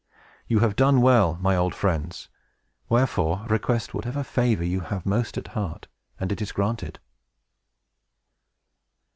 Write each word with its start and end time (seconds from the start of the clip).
You 0.47 0.61
have 0.61 0.75
done 0.75 1.01
well, 1.01 1.37
my 1.41 1.51
dear 1.53 1.59
old 1.59 1.75
friends. 1.75 2.27
Wherefore, 2.89 3.45
request 3.47 3.93
whatever 3.93 4.23
favor 4.23 4.63
you 4.65 4.79
have 4.79 5.05
most 5.05 5.37
at 5.37 5.49
heart, 5.49 5.85
and 6.19 6.31
it 6.31 6.41
is 6.41 6.51
granted." 6.51 6.97